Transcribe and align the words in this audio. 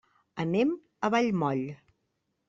Anem 0.43 0.71
a 1.07 1.11
Vallmoll. 1.15 1.61